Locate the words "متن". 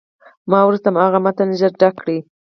1.25-1.49